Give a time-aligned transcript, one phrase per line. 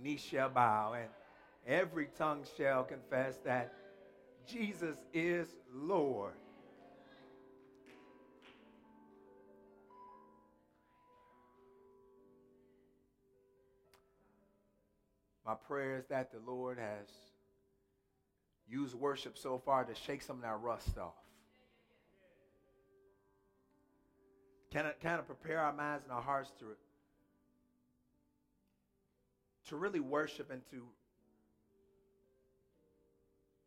[0.00, 1.08] knee shall bow, and
[1.66, 3.72] every tongue shall confess that
[4.46, 6.32] Jesus is Lord.
[15.44, 17.08] My prayer is that the Lord has
[18.68, 21.14] used worship so far to shake some of that rust off.
[24.72, 26.64] Kind of, kind of prepare our minds and our hearts to,
[29.72, 30.82] to really worship and to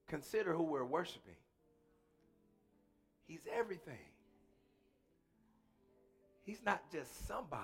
[0.07, 1.34] consider who we're worshiping.
[3.25, 3.97] He's everything.
[6.44, 7.63] He's not just somebody.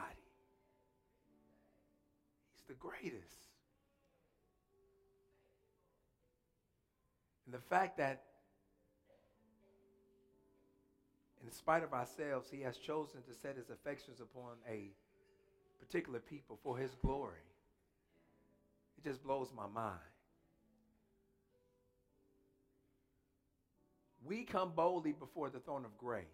[2.56, 3.46] He's the greatest.
[7.46, 8.24] And the fact that,
[11.46, 14.90] in spite of ourselves, He has chosen to set His affections upon a
[15.80, 17.38] particular people for His glory,
[19.04, 20.00] it just blows my mind.
[24.24, 26.26] We come boldly before the throne of grace,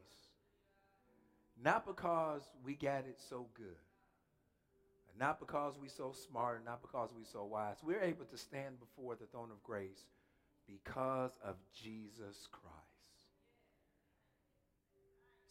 [1.63, 3.65] not because we got it so good,
[5.17, 7.77] not because we're so smart, not because we're so wise.
[7.83, 10.05] We're able to stand before the throne of grace
[10.67, 12.75] because of Jesus Christ.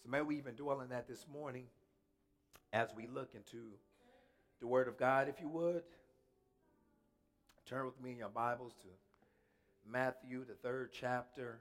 [0.03, 1.64] So may we even dwell in that this morning
[2.73, 3.73] as we look into
[4.61, 5.83] the Word of God, if you would.
[7.69, 8.86] Turn with me in your Bibles to
[9.91, 11.59] Matthew, the third chapter.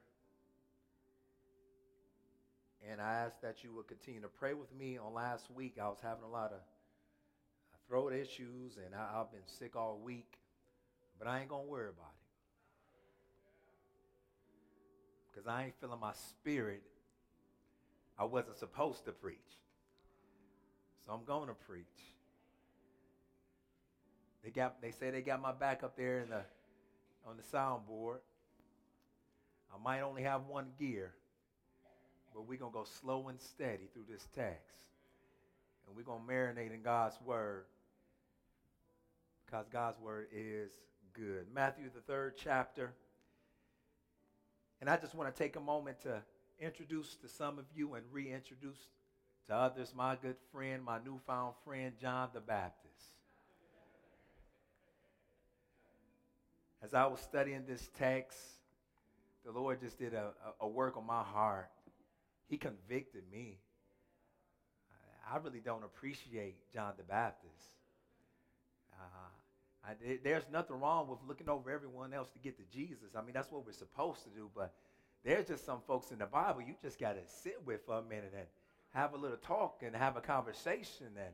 [2.88, 5.00] And I ask that you would continue to pray with me.
[5.00, 6.60] On last week, I was having a lot of
[7.88, 10.38] throat issues, and I, have been sick all week.
[11.18, 12.28] But I ain't going to worry about it.
[15.34, 16.84] Because I ain't feeling my spirit.
[18.20, 19.40] I wasn't supposed to preach.
[21.04, 22.15] So I'm going to preach.
[24.46, 26.44] They got they say they got my back up there in the
[27.28, 28.20] on the soundboard.
[29.74, 31.14] I might only have one gear,
[32.32, 34.78] but we're gonna go slow and steady through this text.
[35.88, 37.66] And we're gonna marinate in God's word
[39.46, 40.72] because God's word is
[41.14, 41.48] good.
[41.52, 42.94] Matthew the third chapter.
[44.80, 46.22] And I just want to take a moment to
[46.60, 48.90] introduce to some of you and reintroduce
[49.48, 53.15] to others my good friend, my newfound friend, John the Baptist.
[56.86, 58.38] As I was studying this text,
[59.44, 61.72] the Lord just did a, a, work on my heart.
[62.48, 63.58] He convicted me.
[65.34, 67.56] I really don't appreciate John the Baptist.
[68.94, 73.16] Uh, I, there's nothing wrong with looking over everyone else to get to Jesus.
[73.18, 74.52] I mean, that's what we're supposed to do.
[74.54, 74.72] But
[75.24, 78.04] there's just some folks in the Bible you just got to sit with for a
[78.04, 78.46] minute and
[78.94, 81.08] have a little talk and have a conversation.
[81.08, 81.34] And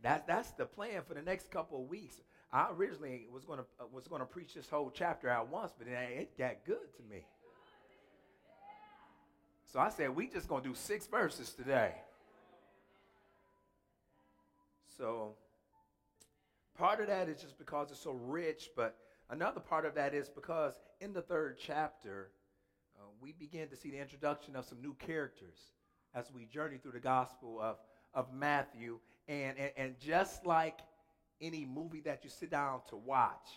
[0.00, 2.20] that's that's the plan for the next couple of weeks.
[2.52, 5.72] I originally was going to uh, was going to preach this whole chapter at once,
[5.78, 7.24] but it, it got good to me.
[9.72, 11.92] So I said, we just going to do six verses today.
[14.96, 15.34] So
[16.78, 18.96] Part of that is just because it's so rich, but
[19.30, 22.30] another part of that is because in the third chapter,
[22.96, 25.58] uh, we begin to see the introduction of some new characters
[26.14, 27.78] as we journey through the Gospel of,
[28.14, 29.00] of Matthew.
[29.26, 30.78] And, and, and just like
[31.40, 33.48] any movie that you sit down to watch,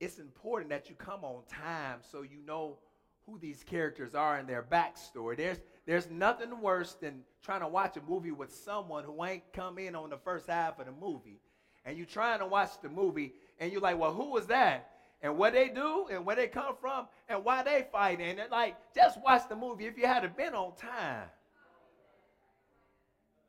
[0.00, 2.78] it's important that you come on time so you know
[3.26, 5.36] who these characters are and their backstory.
[5.36, 9.78] There's, there's nothing worse than trying to watch a movie with someone who ain't come
[9.78, 11.40] in on the first half of the movie
[11.84, 14.90] and you're trying to watch the movie and you're like, well, who was that?
[15.22, 18.20] And what they do and where they come from and why they fight.
[18.20, 19.86] And like, just watch the movie.
[19.86, 21.28] If you had been on time,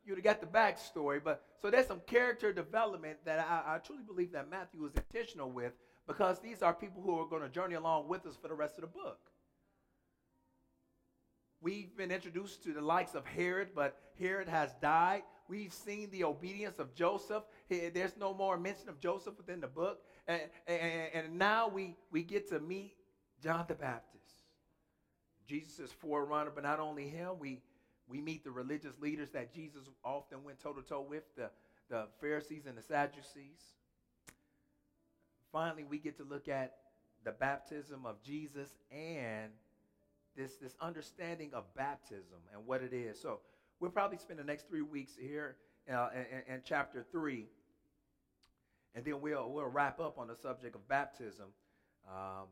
[0.06, 1.20] you'd have got the backstory.
[1.22, 5.50] But so there's some character development that I, I truly believe that Matthew was intentional
[5.50, 5.72] with
[6.06, 8.76] because these are people who are going to journey along with us for the rest
[8.76, 9.18] of the book.
[11.60, 15.22] We've been introduced to the likes of Herod, but Herod has died.
[15.48, 17.44] We've seen the obedience of Joseph.
[17.68, 20.02] There's no more mention of Joseph within the book.
[20.28, 22.94] And, and, and now we, we get to meet
[23.42, 24.12] John the Baptist.
[25.46, 27.62] Jesus forerunner, but not only him, we,
[28.08, 31.50] we meet the religious leaders that Jesus often went toe to toe with the,
[31.88, 33.74] the Pharisees and the Sadducees.
[35.52, 36.76] Finally, we get to look at
[37.24, 39.50] the baptism of Jesus and
[40.36, 43.20] this, this understanding of baptism and what it is.
[43.20, 43.40] So,
[43.78, 45.56] We'll probably spend the next three weeks here
[45.92, 47.46] uh, in, in, chapter 3.
[48.94, 51.46] And then we'll, we'll wrap up on the subject of baptism.
[52.08, 52.46] Um,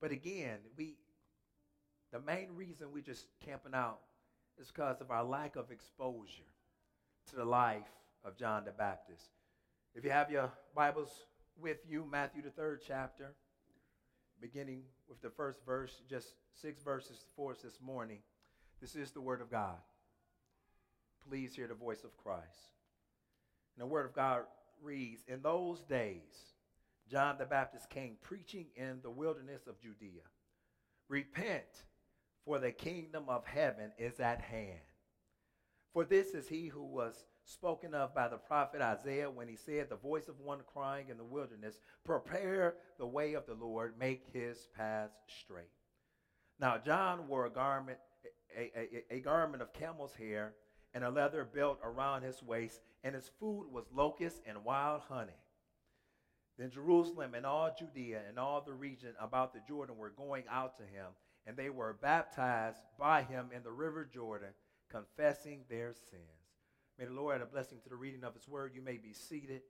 [0.00, 0.96] but again, we
[2.12, 3.98] the main reason we're just camping out
[4.60, 6.50] is because of our lack of exposure
[7.30, 7.88] to the life
[8.24, 9.30] of John the Baptist.
[9.94, 11.10] If you have your Bibles
[11.60, 13.32] with you Matthew, the third chapter,
[14.40, 18.18] beginning with the first verse, just six verses for us this morning.
[18.80, 19.76] This is the Word of God.
[21.28, 22.72] Please hear the voice of Christ.
[23.76, 24.42] And the Word of God
[24.82, 26.54] reads In those days,
[27.10, 30.22] John the Baptist came preaching in the wilderness of Judea
[31.08, 31.84] Repent,
[32.44, 34.80] for the kingdom of heaven is at hand.
[35.92, 39.88] For this is he who was spoken of by the prophet Isaiah when he said,
[39.88, 44.26] The voice of one crying in the wilderness, Prepare the way of the Lord, make
[44.32, 45.70] his paths straight.
[46.60, 47.98] Now, John wore a garment,
[48.56, 50.54] a, a, a garment of camel's hair
[50.94, 55.32] and a leather belt around his waist, and his food was locusts and wild honey.
[56.58, 60.76] Then Jerusalem and all Judea and all the region about the Jordan were going out
[60.78, 61.06] to him,
[61.48, 64.50] and they were baptized by him in the river Jordan,
[64.90, 66.22] confessing their sins.
[66.98, 68.72] May the Lord add a blessing to the reading of his word.
[68.74, 69.62] You may be seated.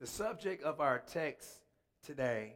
[0.00, 1.48] The subject of our text
[2.04, 2.54] today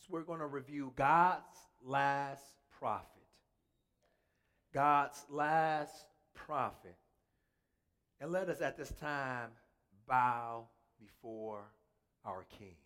[0.00, 1.42] is we're going to review God's
[1.84, 2.44] last
[2.78, 3.08] prophet.
[4.72, 6.94] God's last prophet.
[8.20, 9.50] And let us at this time
[10.06, 10.68] bow
[11.00, 11.64] before
[12.24, 12.76] our King.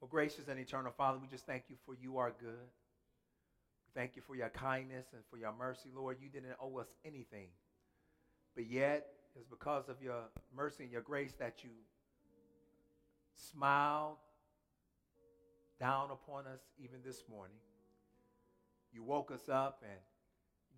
[0.00, 2.68] Well, gracious and eternal Father, we just thank you for you are good.
[3.94, 6.18] Thank you for your kindness and for your mercy, Lord.
[6.20, 7.48] You didn't owe us anything.
[8.54, 9.06] But yet,
[9.36, 10.22] it's because of your
[10.56, 11.70] mercy and your grace that you
[13.34, 14.16] smiled
[15.78, 17.56] down upon us even this morning.
[18.92, 19.98] You woke us up and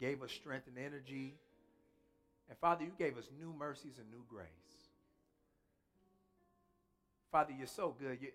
[0.01, 1.35] gave us strength and energy.
[2.49, 4.49] And Father, you gave us new mercies and new grace.
[7.31, 8.19] Father, you're so good.
[8.21, 8.29] You,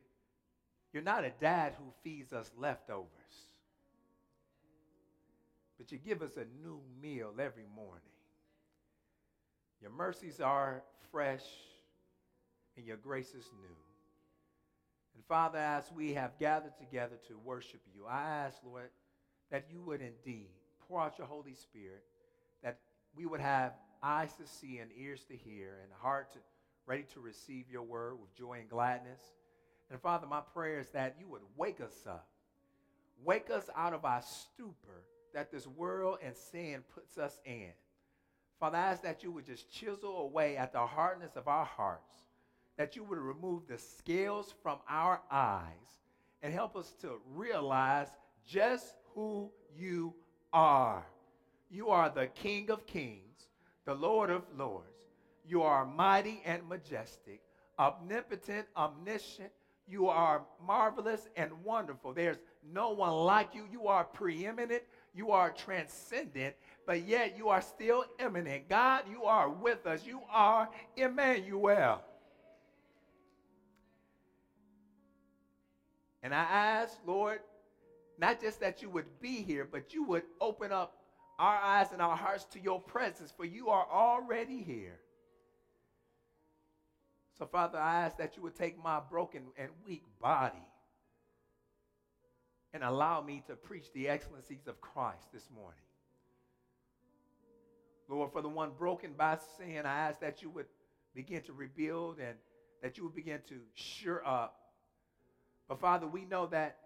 [0.98, 3.14] you're not a dad who feeds us leftovers
[5.78, 8.02] but you give us a new meal every morning.
[9.82, 11.46] Your mercies are fresh
[12.76, 13.76] and your grace is new.
[15.16, 18.90] And Father, as we have gathered together to worship you, I ask, Lord,
[19.52, 20.50] that you would indeed
[20.88, 22.04] pour out your Holy Spirit,
[22.64, 22.80] that
[23.16, 26.40] we would have eyes to see and ears to hear and a heart to,
[26.86, 29.22] ready to receive your word with joy and gladness.
[29.90, 32.28] And Father, my prayer is that you would wake us up.
[33.24, 35.04] Wake us out of our stupor
[35.34, 37.72] that this world and sin puts us in.
[38.60, 42.16] Father, I ask that you would just chisel away at the hardness of our hearts,
[42.76, 46.00] that you would remove the scales from our eyes
[46.42, 48.08] and help us to realize
[48.46, 50.14] just who you
[50.54, 51.06] are.
[51.70, 53.48] You are the King of kings,
[53.86, 54.86] the Lord of lords.
[55.46, 57.42] You are mighty and majestic,
[57.78, 59.52] omnipotent, omniscient.
[59.88, 62.14] You are marvelous and wonderful.
[62.14, 62.38] There's
[62.74, 63.66] no one like you.
[63.72, 64.84] You are preeminent.
[65.14, 66.56] You are transcendent,
[66.86, 68.70] but yet you are still immanent.
[68.70, 70.06] God, you are with us.
[70.06, 72.04] You are Emmanuel.
[76.22, 77.40] And I ask, Lord,
[78.20, 80.98] not just that you would be here, but you would open up
[81.40, 85.00] our eyes and our hearts to your presence, for you are already here.
[87.38, 90.66] So, Father, I ask that you would take my broken and weak body
[92.74, 95.80] and allow me to preach the excellencies of Christ this morning.
[98.10, 100.66] Lord, for the one broken by sin, I ask that you would
[101.14, 102.36] begin to rebuild and
[102.82, 104.60] that you would begin to sure up.
[105.68, 106.78] But Father, we know that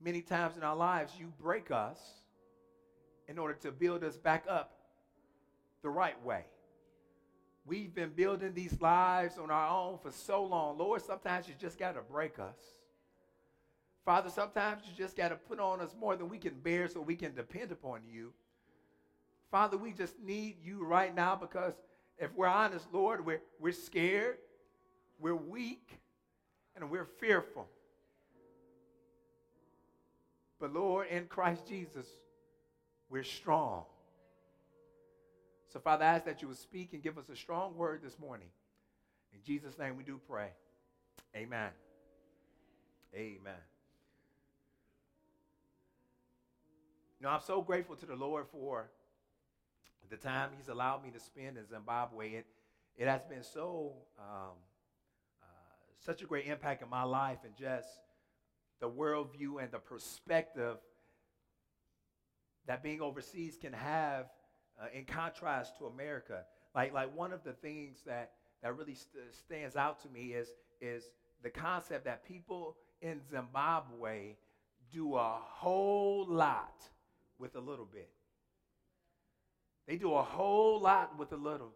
[0.00, 1.98] many times in our lives you break us
[3.28, 4.72] in order to build us back up
[5.82, 6.44] the right way.
[7.70, 10.76] We've been building these lives on our own for so long.
[10.76, 12.56] Lord, sometimes you just got to break us.
[14.04, 17.00] Father, sometimes you just got to put on us more than we can bear so
[17.00, 18.32] we can depend upon you.
[19.52, 21.74] Father, we just need you right now because
[22.18, 24.38] if we're honest, Lord, we're, we're scared,
[25.20, 26.00] we're weak,
[26.74, 27.68] and we're fearful.
[30.58, 32.08] But Lord, in Christ Jesus,
[33.08, 33.84] we're strong.
[35.72, 38.18] So, Father, I ask that you would speak and give us a strong word this
[38.18, 38.48] morning.
[39.32, 40.48] In Jesus' name we do pray.
[41.36, 41.70] Amen.
[43.14, 43.54] Amen.
[47.20, 48.90] You know, I'm so grateful to the Lord for
[50.10, 52.30] the time He's allowed me to spend in Zimbabwe.
[52.30, 52.46] It,
[52.96, 54.56] it has been so, um,
[55.40, 55.46] uh,
[56.04, 57.88] such a great impact in my life and just
[58.80, 60.78] the worldview and the perspective
[62.66, 64.26] that being overseas can have
[64.80, 66.44] uh, in contrast to America.
[66.74, 70.48] Like, like one of the things that, that really st- stands out to me is,
[70.80, 71.04] is
[71.42, 74.36] the concept that people in Zimbabwe
[74.92, 76.82] do a whole lot
[77.38, 78.10] with a little bit.
[79.86, 81.72] They do a whole lot with a little.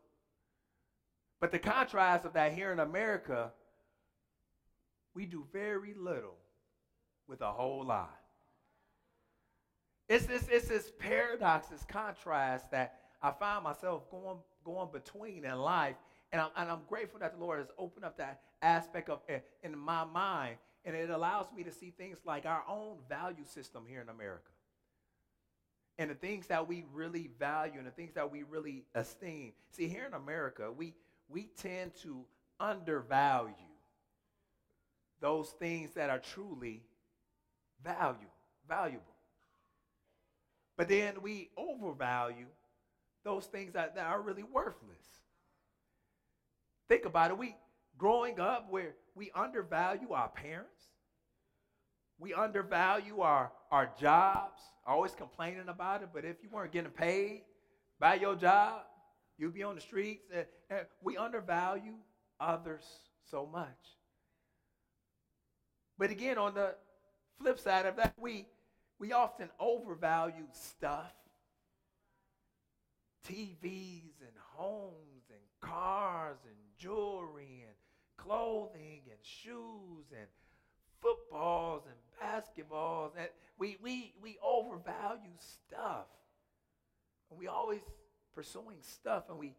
[1.41, 3.53] But the contrast of that here in America,
[5.15, 6.37] we do very little
[7.27, 8.24] with a whole lot.
[10.09, 15.59] It's this, it's this paradox, this contrast that I find myself going, going between in
[15.59, 15.97] life.
[16.33, 19.39] And I'm, and I'm grateful that the Lord has opened up that aspect of eh,
[19.63, 20.57] in my mind.
[20.85, 24.51] And it allows me to see things like our own value system here in America.
[25.97, 29.53] And the things that we really value and the things that we really esteem.
[29.71, 30.95] See, here in America, we,
[31.29, 32.25] we tend to
[32.61, 33.55] undervalue
[35.21, 36.83] those things that are truly
[37.83, 38.27] value,
[38.69, 39.14] valuable.
[40.77, 42.47] But then we overvalue
[43.25, 45.07] those things that, that are really worthless.
[46.89, 47.39] Think about it.
[47.39, 47.57] We
[47.97, 50.71] growing up where we undervalue our parents.
[52.19, 57.43] We undervalue our, our jobs, always complaining about it, but if you weren't getting paid
[57.99, 58.83] by your job,
[59.37, 60.25] you'd be on the streets.
[60.35, 61.95] And, and we undervalue
[62.41, 62.85] others
[63.31, 63.69] so much.
[65.99, 66.75] But again, on the
[67.41, 68.47] flip side of that, we,
[68.99, 71.13] we often overvalue stuff
[73.29, 77.75] TVs and homes and cars and jewelry and
[78.17, 80.27] clothing and shoes and
[81.01, 83.13] footballs and basketballs.
[83.19, 86.07] And we, we, we overvalue stuff.
[87.31, 87.81] And we always
[88.35, 89.55] pursuing stuff and we,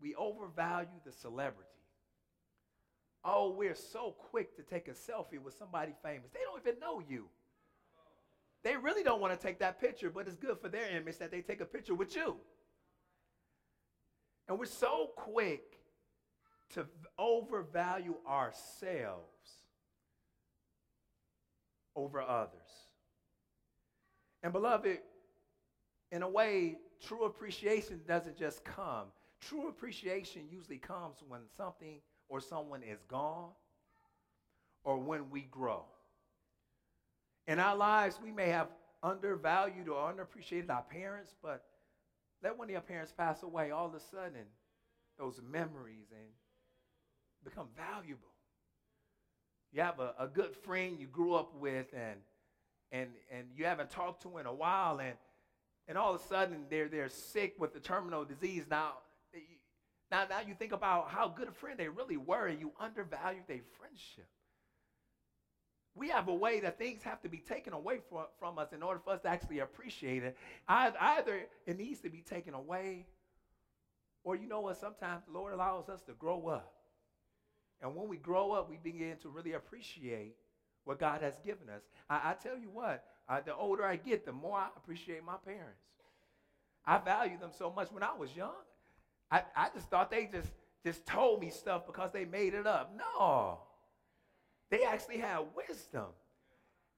[0.00, 1.70] we overvalue the celebrity.
[3.24, 6.30] Oh, we're so quick to take a selfie with somebody famous.
[6.32, 7.26] They don't even know you.
[8.66, 11.30] They really don't want to take that picture, but it's good for their image that
[11.30, 12.34] they take a picture with you.
[14.48, 15.78] And we're so quick
[16.74, 16.84] to
[17.16, 19.52] overvalue ourselves
[21.94, 22.50] over others.
[24.42, 24.98] And beloved,
[26.10, 29.06] in a way, true appreciation doesn't just come.
[29.40, 33.50] True appreciation usually comes when something or someone is gone
[34.82, 35.84] or when we grow.
[37.46, 38.68] In our lives, we may have
[39.02, 41.64] undervalued or underappreciated our parents, but
[42.42, 44.46] let one of your parents pass away, all of a sudden,
[45.18, 46.30] those memories and
[47.44, 48.22] become valuable.
[49.72, 52.20] You have a, a good friend you grew up with and
[52.92, 55.14] and and you haven't talked to in a while and
[55.88, 58.92] and all of a sudden they're they're sick with the terminal disease now
[60.10, 63.42] now, now you think about how good a friend they really were, and you undervalue
[63.48, 64.28] their friendship.
[65.96, 68.82] We have a way that things have to be taken away from, from us in
[68.82, 70.36] order for us to actually appreciate it.
[70.68, 73.06] Either it needs to be taken away,
[74.22, 74.76] or you know what?
[74.76, 76.74] Sometimes the Lord allows us to grow up.
[77.80, 80.36] And when we grow up, we begin to really appreciate
[80.84, 81.82] what God has given us.
[82.10, 83.04] I, I tell you what,
[83.44, 85.80] the older I get, the more I appreciate my parents.
[86.84, 88.52] I value them so much when I was young.
[89.30, 90.52] I, I just thought they just,
[90.84, 92.96] just told me stuff because they made it up.
[92.96, 93.60] No.
[94.70, 96.06] They actually had wisdom.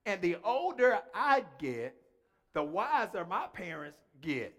[0.06, 1.94] And the older I get,
[2.54, 4.54] the wiser my parents get.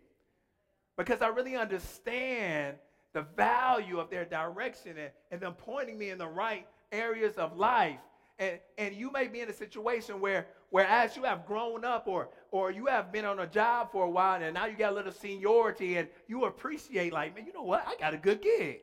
[0.98, 2.76] Because I really understand
[3.14, 7.58] the value of their direction and, and them pointing me in the right areas of
[7.58, 8.00] life.
[8.38, 12.08] And, and you may be in a situation where, where as you have grown up
[12.08, 14.92] or, or you have been on a job for a while and now you got
[14.92, 17.86] a little seniority and you appreciate like, man, you know what?
[17.88, 18.82] I got a good gig.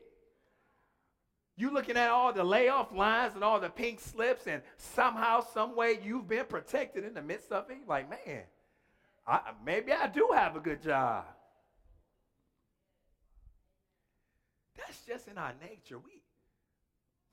[1.57, 5.75] You looking at all the layoff lines and all the pink slips, and somehow, some
[5.75, 7.77] way, you've been protected in the midst of it.
[7.87, 8.43] Like, man,
[9.25, 11.25] I, maybe I do have a good job.
[14.77, 15.97] That's just in our nature.
[15.97, 16.21] We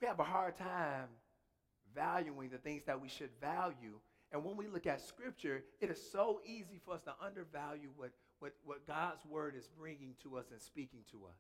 [0.00, 1.06] we have a hard time
[1.94, 4.00] valuing the things that we should value
[4.34, 8.10] and when we look at Scripture, it is so easy for us to undervalue what,
[8.40, 11.38] what, what God's Word is bringing to us and speaking to us.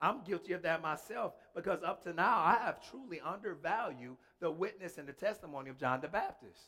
[0.00, 4.98] I'm guilty of that myself because up to now, I have truly undervalued the witness
[4.98, 6.60] and the testimony of John the Baptist.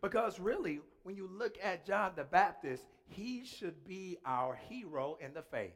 [0.00, 5.34] Because really, when you look at John the Baptist, he should be our hero in
[5.34, 5.74] the faith.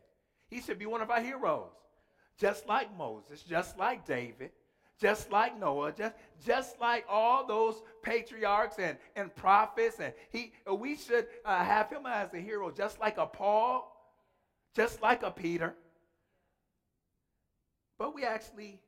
[0.49, 1.73] He should be one of our heroes.
[2.39, 4.53] Just like Moses, just like David,
[5.01, 9.99] just like Noah, just, just like all those patriarchs and, and prophets.
[9.99, 13.93] And he, we should uh, have him as a hero, just like a Paul,
[14.75, 15.75] just like a Peter.
[18.02, 18.80] But we actually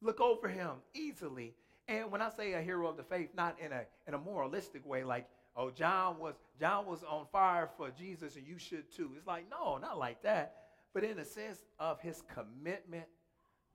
[0.00, 1.54] look over him easily.
[1.88, 4.86] And when I say a hero of the faith, not in a, in a moralistic
[4.86, 5.26] way, like,
[5.56, 9.10] oh, John was, John was on fire for Jesus and you should too.
[9.16, 10.54] It's like, no, not like that.
[10.92, 13.06] But in a sense of his commitment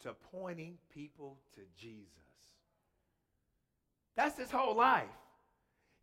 [0.03, 2.07] to pointing people to Jesus.
[4.15, 5.09] That's his whole life.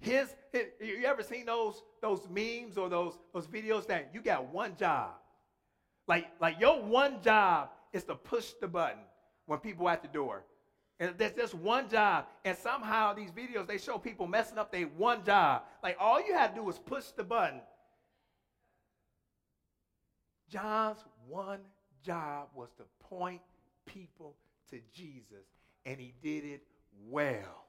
[0.00, 4.52] His, his, you ever seen those those memes or those those videos that you got
[4.52, 5.12] one job?
[6.06, 9.00] Like like your one job is to push the button
[9.46, 10.44] when people at the door.
[10.98, 12.26] And there's just one job.
[12.44, 15.62] And somehow these videos they show people messing up their one job.
[15.82, 17.60] Like all you had to do was push the button.
[20.48, 21.60] John's one
[22.04, 23.40] job was to point
[23.84, 24.36] people
[24.70, 25.44] to Jesus,
[25.84, 26.62] and he did it
[27.08, 27.66] well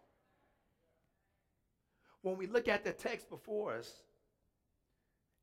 [2.27, 4.03] when we look at the text before us,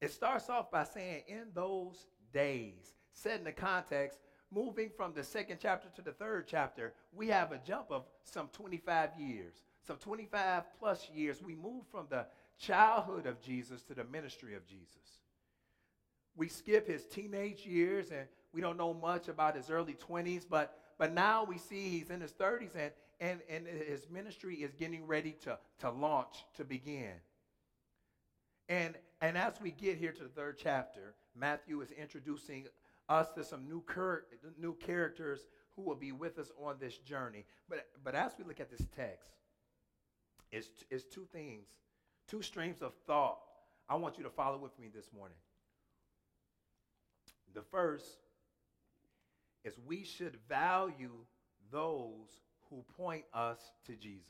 [0.00, 4.18] it starts off by saying, in those days, set in the context,
[4.54, 8.48] moving from the second chapter to the third chapter, we have a jump of some
[8.52, 9.54] 25 years.
[9.86, 12.26] Some 25 plus years, we move from the
[12.58, 14.88] childhood of Jesus to the ministry of Jesus.
[16.36, 20.78] We skip his teenage years and we don't know much about his early 20s, but,
[20.98, 25.06] but now we see he's in his 30s and, and, and his ministry is getting
[25.06, 27.12] ready to, to launch, to begin.
[28.68, 32.66] And, and as we get here to the third chapter, Matthew is introducing
[33.08, 34.24] us to some new, cur-
[34.58, 35.46] new characters
[35.76, 37.44] who will be with us on this journey.
[37.68, 39.28] But, but as we look at this text,
[40.50, 41.66] it's, it's two things,
[42.28, 43.38] two streams of thought
[43.88, 45.36] I want you to follow with me this morning.
[47.54, 48.06] The first
[49.64, 51.12] is we should value
[51.70, 54.24] those who point us to Jesus.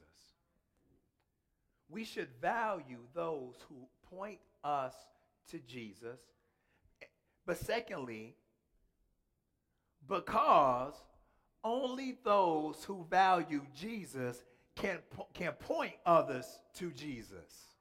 [1.88, 4.94] We should value those who point us
[5.50, 6.18] to Jesus.
[7.46, 8.34] But secondly,
[10.08, 10.94] because
[11.62, 14.44] only those who value Jesus
[14.76, 14.98] can,
[15.32, 17.74] can point others to Jesus.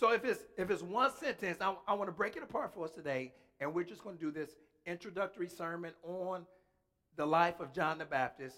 [0.00, 2.84] So if it's if it's one sentence, I, I want to break it apart for
[2.84, 4.50] us today, and we're just going to do this
[4.86, 6.46] introductory sermon on
[7.16, 8.56] the life of John the Baptist,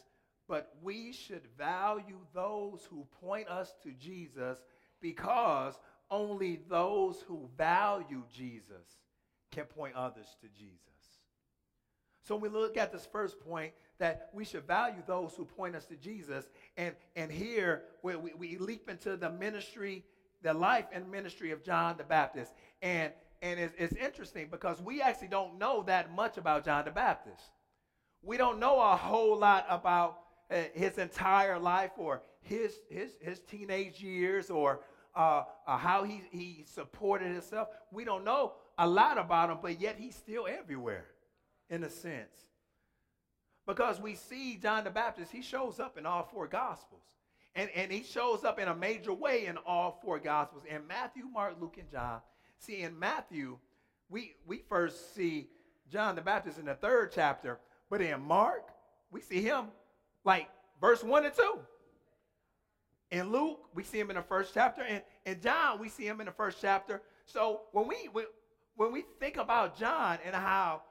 [0.48, 4.58] but we should value those who point us to Jesus
[5.00, 5.74] because
[6.12, 8.86] only those who value Jesus
[9.50, 10.91] can point others to Jesus.
[12.22, 15.76] So when we look at this first point, that we should value those who point
[15.76, 20.04] us to Jesus, and, and here we, we, we leap into the ministry,
[20.42, 22.52] the life and ministry of John the Baptist.
[22.80, 26.90] And, and it's, it's interesting because we actually don't know that much about John the
[26.90, 27.52] Baptist
[28.22, 30.20] we don't know a whole lot about
[30.50, 34.80] uh, his entire life or his, his, his teenage years or
[35.14, 37.68] uh, uh, how he, he supported himself.
[37.90, 41.06] We don't know a lot about him, but yet he's still everywhere
[41.72, 42.46] in a sense.
[43.66, 47.02] Because we see John the Baptist, he shows up in all four Gospels.
[47.54, 51.24] And, and he shows up in a major way in all four Gospels in Matthew,
[51.32, 52.20] Mark, Luke, and John.
[52.58, 53.58] See, in Matthew,
[54.08, 55.48] we, we first see
[55.90, 57.58] John the Baptist in the third chapter,
[57.90, 58.70] but in Mark,
[59.10, 59.66] we see him
[60.24, 60.48] like
[60.80, 61.58] verse 1 and 2.
[63.12, 64.82] In Luke, we see him in the first chapter.
[64.82, 67.02] And in John, we see him in the first chapter.
[67.26, 68.24] So when we when
[68.76, 70.82] when we think about John and how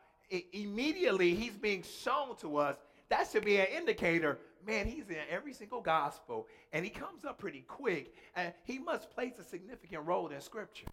[0.53, 2.77] immediately he's being shown to us,
[3.09, 4.39] that should be an indicator.
[4.65, 9.09] Man, he's in every single gospel, and he comes up pretty quick, and he must
[9.11, 10.87] place a significant role in Scripture.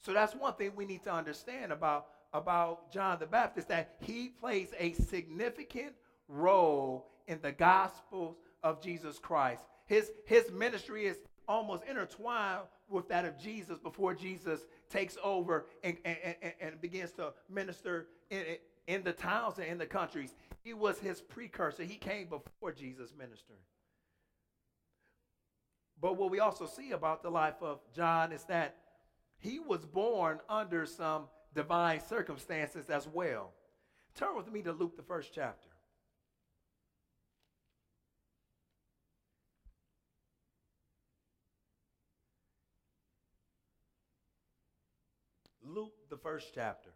[0.00, 4.28] So that's one thing we need to understand about about John the Baptist that he
[4.28, 5.94] plays a significant
[6.28, 9.62] role in the gospels of Jesus Christ.
[9.86, 11.16] His, his ministry is
[11.48, 17.12] almost intertwined with that of Jesus before Jesus takes over and, and, and, and begins
[17.12, 18.44] to minister in,
[18.86, 20.34] in the towns and in the countries.
[20.62, 21.82] He was his precursor.
[21.82, 23.56] He came before Jesus ministered.
[26.00, 28.76] But what we also see about the life of John is that
[29.38, 33.52] he was born under some divine circumstances as well.
[34.14, 35.68] Turn with me to Luke, the first chapter.
[45.62, 46.90] Luke, the first chapter.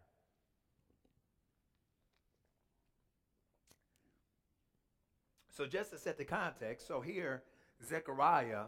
[5.49, 7.43] So, just to set the context, so here,
[7.87, 8.65] Zechariah,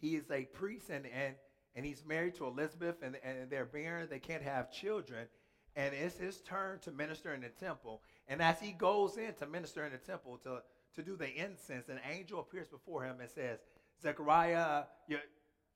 [0.00, 1.34] he is a priest and, and
[1.78, 4.08] and he's married to Elizabeth, and, and they're barren.
[4.10, 5.28] They can't have children.
[5.76, 8.02] And it's his turn to minister in the temple.
[8.26, 10.62] And as he goes in to minister in the temple to,
[10.96, 13.60] to do the incense, an angel appears before him and says,
[14.02, 15.20] Zechariah, your,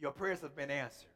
[0.01, 1.11] your prayers have been answered.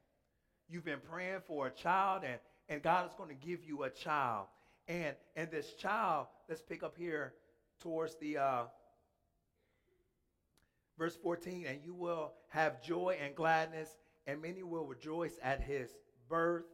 [0.68, 3.90] You've been praying for a child, and, and God is going to give you a
[3.90, 4.46] child.
[4.88, 7.35] And, and this child, let's pick up here
[7.81, 8.62] towards the uh,
[10.98, 15.90] verse 14, and you will have joy and gladness and many will rejoice at his
[16.29, 16.64] birth,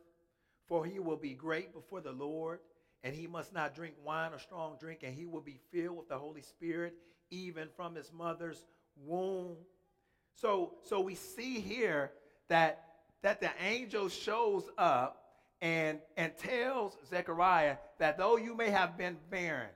[0.66, 2.60] for he will be great before the Lord,
[3.04, 6.08] and he must not drink wine or strong drink, and he will be filled with
[6.08, 6.94] the Holy Spirit,
[7.30, 8.64] even from his mother's
[8.96, 9.56] womb.
[10.34, 12.12] So, so we see here
[12.48, 12.84] that,
[13.22, 15.22] that the angel shows up
[15.60, 19.70] and, and tells Zechariah that though you may have been barren,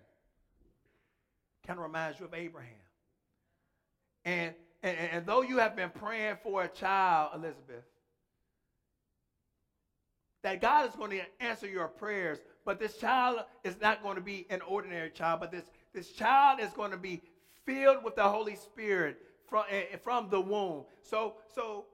[1.67, 2.73] kind of reminds you of Abraham.
[4.25, 7.85] And, and, and though you have been praying for a child, Elizabeth,
[10.43, 14.21] that God is going to answer your prayers, but this child is not going to
[14.21, 17.21] be an ordinary child, but this, this child is going to be
[17.65, 20.85] filled with the Holy Spirit from, uh, from the womb.
[21.03, 21.87] So, so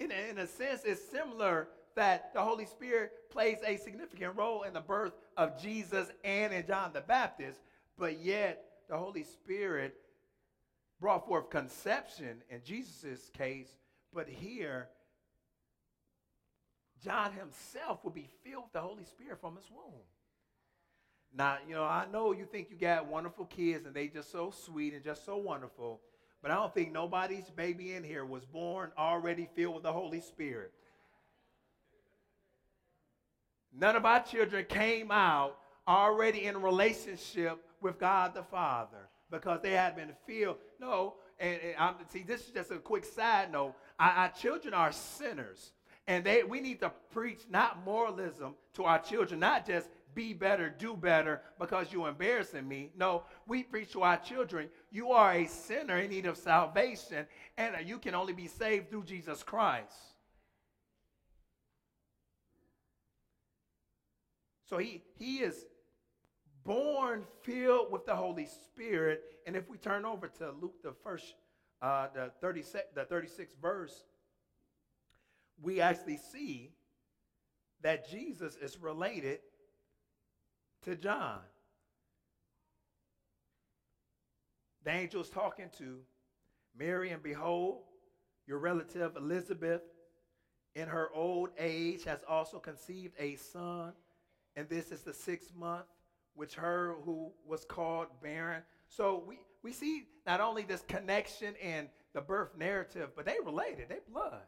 [0.00, 4.62] in, a, in a sense, it's similar that the Holy Spirit plays a significant role
[4.62, 7.60] in the birth of Jesus and in John the Baptist,
[7.98, 9.94] but yet the Holy Spirit
[11.00, 13.68] brought forth conception in Jesus' case,
[14.12, 14.88] but here,
[17.02, 20.02] John himself will be filled with the Holy Spirit from his womb.
[21.34, 24.50] Now, you know, I know you think you got wonderful kids and they just so
[24.50, 26.00] sweet and just so wonderful,
[26.42, 30.20] but I don't think nobody's baby in here was born already filled with the Holy
[30.20, 30.72] Spirit.
[33.72, 39.72] None of our children came out already in relationship with God the Father because they
[39.72, 40.56] had been filled.
[40.80, 43.74] No, and, and I'm, see, this is just a quick side note.
[43.98, 45.72] Our, our children are sinners,
[46.06, 50.68] and they we need to preach not moralism to our children, not just be better,
[50.70, 52.90] do better because you're embarrassing me.
[52.96, 57.76] No, we preach to our children, you are a sinner in need of salvation, and
[57.86, 59.94] you can only be saved through Jesus Christ.
[64.70, 65.66] So he, he is
[66.64, 69.22] born filled with the Holy Spirit.
[69.46, 71.34] And if we turn over to Luke, the first,
[71.82, 74.04] uh, the, 36, the 36th verse,
[75.60, 76.70] we actually see
[77.82, 79.40] that Jesus is related
[80.84, 81.38] to John.
[84.84, 85.98] The angel's talking to
[86.76, 87.82] Mary, and behold,
[88.46, 89.82] your relative Elizabeth,
[90.74, 93.92] in her old age, has also conceived a son,
[94.56, 95.86] and this is the sixth month,
[96.34, 98.62] which her who was called barren.
[98.88, 103.88] So we, we see not only this connection in the birth narrative, but they related,
[103.88, 104.42] they blood.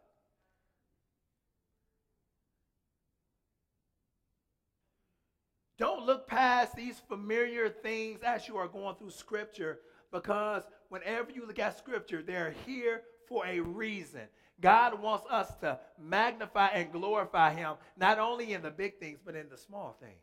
[6.04, 9.78] Look past these familiar things as you are going through Scripture
[10.10, 14.22] because whenever you look at Scripture, they're here for a reason.
[14.60, 19.34] God wants us to magnify and glorify Him, not only in the big things, but
[19.34, 20.22] in the small things.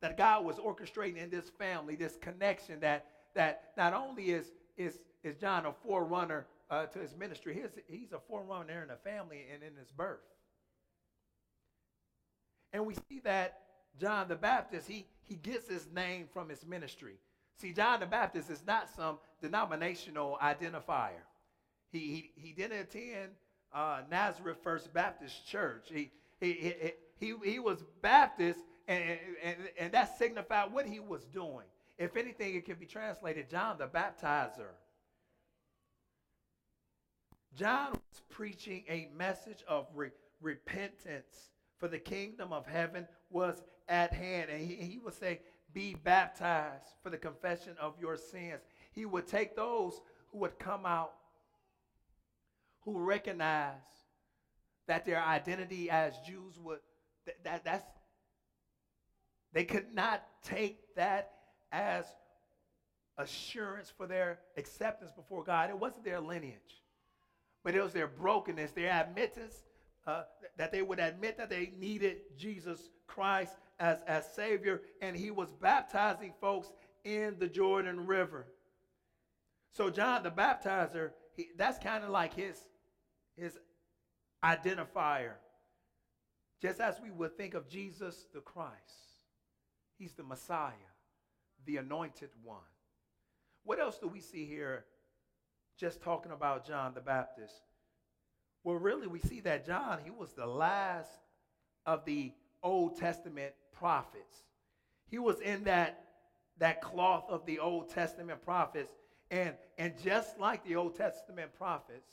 [0.00, 4.98] That God was orchestrating in this family, this connection that, that not only is, is,
[5.22, 9.46] is John a forerunner uh, to his ministry, he's, he's a forerunner in the family
[9.52, 10.20] and in his birth.
[12.72, 13.60] And we see that
[14.00, 17.14] John the Baptist, he, he gets his name from his ministry.
[17.56, 21.22] See, John the Baptist is not some denominational identifier.
[21.90, 23.30] He, he, he didn't attend
[23.72, 25.88] uh, Nazareth First Baptist Church.
[25.92, 26.74] He, he, he,
[27.20, 31.66] he, he was Baptist, and, and, and that signified what he was doing.
[31.98, 34.72] If anything, it can be translated John the Baptizer.
[37.54, 44.12] John was preaching a message of re- repentance for the kingdom of heaven was at
[44.12, 44.50] hand.
[44.50, 45.40] And he, he would say,
[45.72, 48.60] Be baptized for the confession of your sins.
[48.92, 51.12] He would take those who would come out,
[52.84, 53.74] who recognize
[54.86, 56.80] that their identity as Jews would,
[57.26, 57.84] that, that that's,
[59.52, 61.32] they could not take that
[61.70, 62.04] as
[63.18, 65.70] assurance for their acceptance before God.
[65.70, 66.82] It wasn't their lineage,
[67.62, 69.62] but it was their brokenness, their admittance,
[70.06, 70.22] uh,
[70.56, 75.52] that they would admit that they needed Jesus Christ as, as Savior, and he was
[75.52, 76.72] baptizing folks
[77.04, 78.46] in the Jordan River.
[79.72, 82.58] So John the Baptizer, he, that's kind of like his,
[83.36, 83.58] his
[84.44, 85.34] identifier.
[86.60, 88.70] Just as we would think of Jesus the Christ.
[89.98, 90.72] He's the Messiah,
[91.64, 92.58] the anointed one.
[93.64, 94.84] What else do we see here
[95.78, 97.54] just talking about John the Baptist?
[98.64, 101.10] Well, really, we see that John, he was the last
[101.84, 104.44] of the Old Testament prophets.
[105.08, 106.04] He was in that,
[106.58, 108.92] that cloth of the Old Testament prophets.
[109.30, 112.06] And, and just like the Old Testament prophets,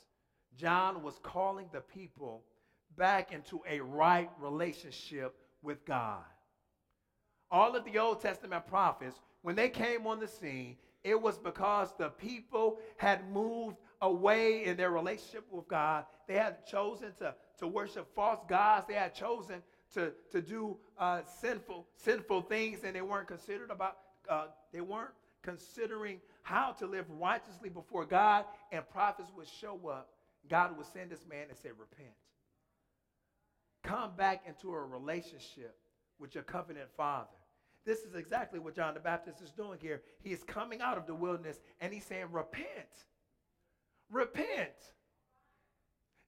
[0.56, 2.42] John was calling the people
[2.96, 6.24] back into a right relationship with God.
[7.50, 11.94] All of the Old Testament prophets, when they came on the scene, it was because
[11.96, 16.04] the people had moved away in their relationship with God.
[16.26, 18.86] They had chosen to, to worship false gods.
[18.88, 19.62] They had chosen
[19.94, 23.96] to, to do uh, sinful, sinful things and they weren't considered about,
[24.28, 25.10] uh, they weren't
[25.42, 30.10] considering how to live righteously before God, and prophets would show up.
[30.48, 32.14] God would send this man and say, Repent.
[33.82, 35.76] Come back into a relationship
[36.18, 37.28] with your covenant father.
[37.86, 40.02] This is exactly what John the Baptist is doing here.
[40.22, 42.66] He is coming out of the wilderness and he's saying, Repent.
[44.10, 44.70] Repent.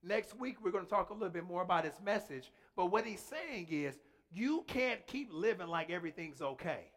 [0.03, 2.51] Next week, we're going to talk a little bit more about his message.
[2.75, 3.95] But what he's saying is,
[4.31, 6.91] you can't keep living like everything's okay.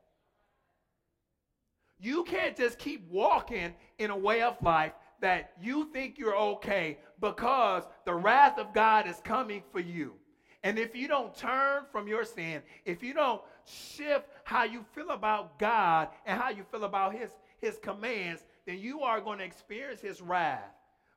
[1.98, 6.98] You can't just keep walking in a way of life that you think you're okay
[7.20, 10.14] because the wrath of God is coming for you.
[10.62, 15.10] And if you don't turn from your sin, if you don't shift how you feel
[15.10, 19.44] about God and how you feel about his, his commands, then you are going to
[19.44, 20.75] experience his wrath.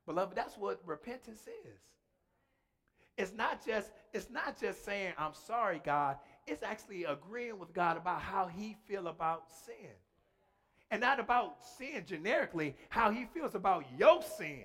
[0.09, 1.81] Beloved, that's what repentance is.
[3.15, 6.17] It's not just it's not just saying I'm sorry, God.
[6.47, 9.91] It's actually agreeing with God about how he feel about sin.
[10.89, 14.63] And not about sin generically, how he feels about your sin.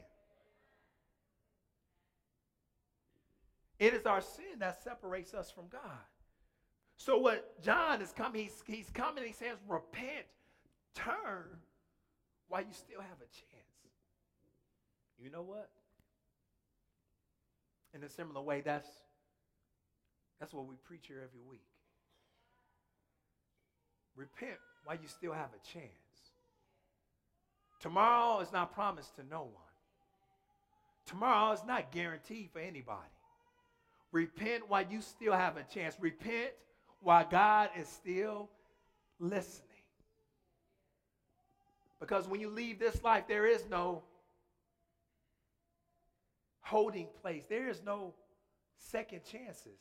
[3.78, 6.06] It is our sin that separates us from God.
[6.96, 10.24] So what John is coming, he's, he's coming, he says, repent,
[10.94, 11.58] turn
[12.48, 13.64] while you still have a chance.
[15.22, 15.70] You know what?
[17.94, 18.88] In a similar way, that's
[20.40, 21.64] that's what we preach here every week.
[24.16, 25.88] Repent while you still have a chance.
[27.80, 29.50] Tomorrow is not promised to no one.
[31.06, 33.00] Tomorrow is not guaranteed for anybody.
[34.10, 35.96] Repent while you still have a chance.
[36.00, 36.52] Repent
[37.00, 38.48] while God is still
[39.18, 39.68] listening.
[42.00, 44.02] Because when you leave this life, there is no
[46.64, 48.14] holding place, there is no
[48.78, 49.78] second chances.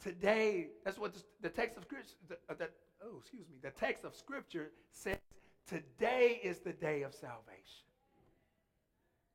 [0.00, 2.68] Today, that's what the text of scripture, the, uh, the,
[3.02, 5.16] oh, excuse me, the text of scripture says
[5.66, 7.86] today is the day of salvation.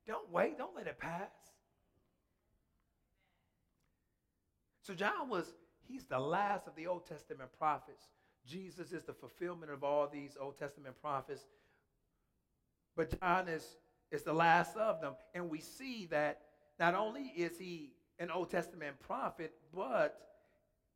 [0.05, 1.29] Don't wait, don't let it pass.
[4.83, 5.53] So John was,
[5.87, 8.07] he's the last of the Old Testament prophets.
[8.45, 11.43] Jesus is the fulfillment of all these Old Testament prophets.
[12.95, 13.75] But John is,
[14.11, 15.13] is the last of them.
[15.33, 16.41] And we see that
[16.79, 20.19] not only is he an Old Testament prophet, but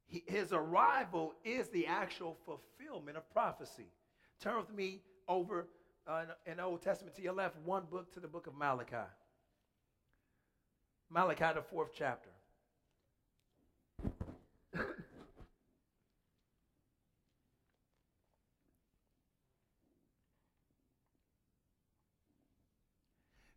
[0.05, 3.87] he, his arrival is the actual fulfillment of prophecy.
[4.41, 5.67] Turn with me over
[6.07, 9.07] uh, in the Old Testament to your left, one book to the book of Malachi.
[11.09, 12.29] Malachi, the fourth chapter.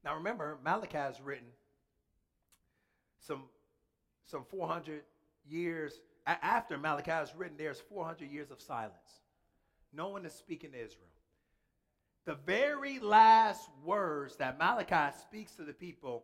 [0.07, 1.49] Now remember, Malachi is written
[3.19, 3.43] some,
[4.25, 5.03] some 400
[5.49, 9.21] years after Malachi is written, there's 400 years of silence.
[9.93, 11.09] No one is speaking to Israel.
[12.25, 16.23] The very last words that Malachi speaks to the people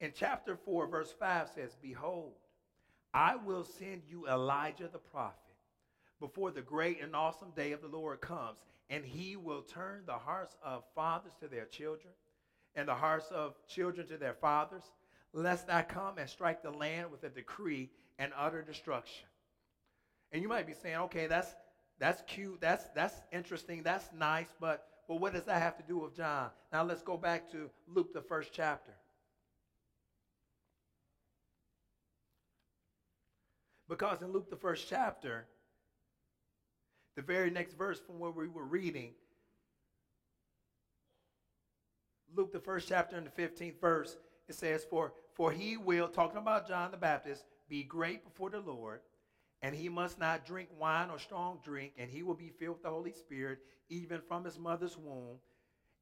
[0.00, 2.34] in chapter 4, verse 5 says, Behold,
[3.14, 5.45] I will send you Elijah the prophet
[6.20, 10.12] before the great and awesome day of the Lord comes, and he will turn the
[10.12, 12.12] hearts of fathers to their children,
[12.74, 14.84] and the hearts of children to their fathers,
[15.32, 19.26] lest I come and strike the land with a decree and utter destruction.
[20.32, 21.54] And you might be saying, okay, that's
[21.98, 25.98] that's cute, that's that's interesting, that's nice, but but what does that have to do
[25.98, 26.50] with John?
[26.72, 28.92] Now let's go back to Luke the first chapter.
[33.88, 35.46] Because in Luke the first chapter,
[37.16, 39.12] the very next verse from where we were reading,
[42.34, 44.16] Luke the first chapter and the 15th verse,
[44.48, 48.60] it says, For for he will, talking about John the Baptist, be great before the
[48.60, 49.00] Lord,
[49.60, 52.82] and he must not drink wine or strong drink, and he will be filled with
[52.84, 53.58] the Holy Spirit,
[53.90, 55.38] even from his mother's womb.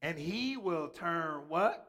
[0.01, 1.85] And he will turn what?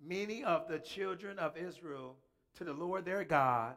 [0.00, 2.16] Many of the children of Israel
[2.56, 3.74] to the Lord their God,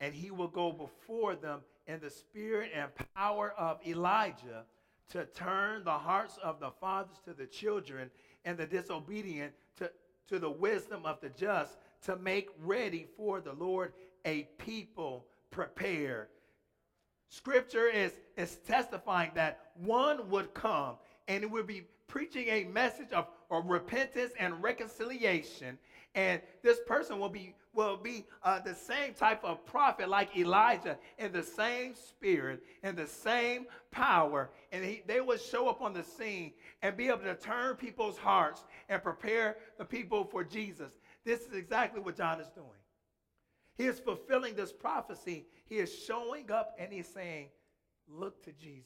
[0.00, 4.64] and he will go before them in the spirit and power of Elijah
[5.10, 8.10] to turn the hearts of the fathers to the children
[8.44, 9.90] and the disobedient to,
[10.28, 13.92] to the wisdom of the just to make ready for the Lord
[14.24, 16.28] a people prepared.
[17.28, 20.96] Scripture is, is testifying that one would come
[21.28, 25.78] and it would be preaching a message of, of repentance and reconciliation.
[26.14, 30.98] And this person will be will be uh, the same type of prophet like Elijah
[31.18, 34.50] in the same spirit, in the same power.
[34.72, 38.18] And he, they would show up on the scene and be able to turn people's
[38.18, 40.92] hearts and prepare the people for Jesus.
[41.24, 42.68] This is exactly what John is doing.
[43.76, 45.46] He is fulfilling this prophecy.
[45.66, 47.48] He is showing up and he's saying,
[48.06, 48.84] Look to Jesus.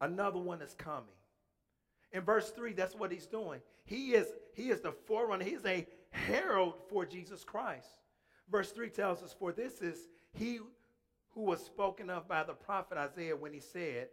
[0.00, 1.04] another one is coming.
[2.12, 3.60] In verse 3, that's what he's doing.
[3.84, 7.88] He is, he is the forerunner, he's a herald for Jesus Christ.
[8.50, 10.60] Verse 3 tells us, For this is he
[11.30, 14.08] who was spoken of by the prophet Isaiah when he said,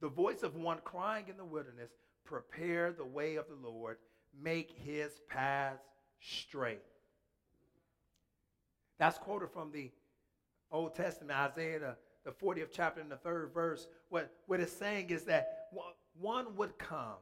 [0.00, 1.90] The voice of one crying in the wilderness,
[2.24, 3.96] Prepare the way of the Lord,
[4.38, 5.82] make his paths
[6.20, 6.82] straight.
[8.98, 9.90] That's quoted from the
[10.70, 13.86] Old Testament, Isaiah, the, the 40th chapter, in the third verse.
[14.10, 15.68] What, what it's saying is that
[16.20, 17.16] one would come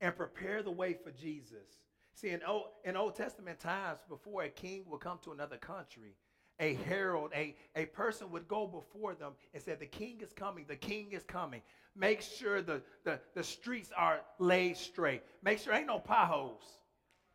[0.00, 1.83] and prepare the way for Jesus.
[2.14, 6.14] See, in Old, in Old Testament times, before a king would come to another country,
[6.60, 10.64] a herald, a, a person would go before them and say, The king is coming,
[10.68, 11.60] the king is coming.
[11.96, 15.22] Make sure the, the, the streets are laid straight.
[15.42, 16.62] Make sure ain't no potholes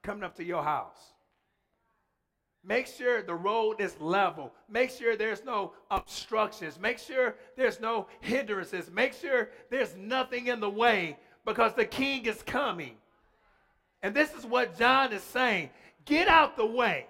[0.04, 1.14] coming up to your house.
[2.64, 4.54] Make sure the road is level.
[4.70, 6.78] Make sure there's no obstructions.
[6.80, 8.92] Make sure there's no hindrances.
[8.92, 12.98] Make sure there's nothing in the way because the king is coming.
[14.02, 15.70] And this is what John is saying
[16.06, 17.08] get out the way,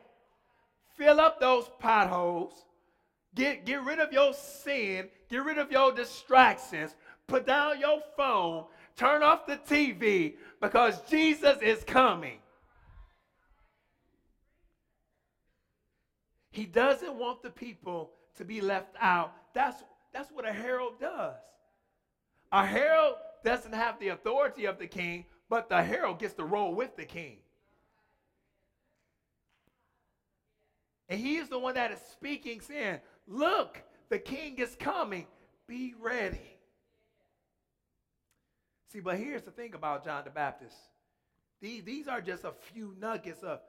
[0.98, 2.54] fill up those potholes,
[3.36, 6.96] get, get rid of your sin, get rid of your distractions,
[7.28, 8.66] put down your phone,
[8.98, 12.40] turn off the TV because Jesus is coming.
[16.52, 19.34] He doesn't want the people to be left out.
[19.54, 21.36] That's, that's what a herald does.
[22.52, 26.74] A herald doesn't have the authority of the king, but the herald gets to roll
[26.74, 27.38] with the king.
[31.10, 35.26] And he is the one that is speaking, saying, Look, the king is coming.
[35.68, 36.58] Be ready.
[38.92, 40.76] See, but here's the thing about John the Baptist.
[41.62, 43.60] These, these are just a few nuggets of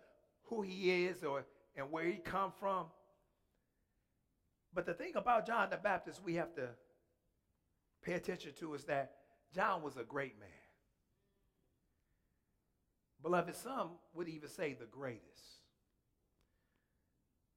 [0.45, 1.45] who he is or
[1.77, 2.87] and where he come from.
[4.75, 6.69] But the thing about John the Baptist we have to
[8.03, 9.13] pay attention to is that
[9.55, 10.49] John was a great man.
[13.23, 15.61] Beloved, some would even say the greatest.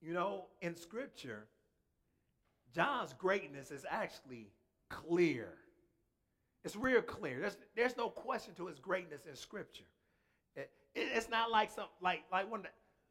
[0.02, 1.46] You know, in Scripture,
[2.74, 4.50] John's greatness is actually
[4.90, 5.54] clear.
[6.66, 7.40] It's real clear.
[7.40, 9.84] There's, there's no question to his greatness in Scripture.
[10.56, 12.64] It, it, it's not like some like like one